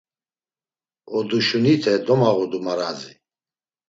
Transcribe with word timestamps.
Oduşunite 1.17 1.93
domağodu 2.05 2.59
marazi. 2.65 3.13